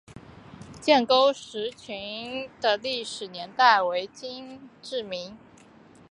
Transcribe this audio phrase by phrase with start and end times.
[0.81, 5.37] 建沟石佛群的历史年代为金至明。